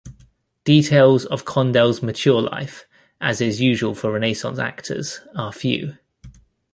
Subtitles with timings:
[0.63, 2.87] Details of Condell's mature life,
[3.21, 5.99] as is usual for Renaissance actors, are few.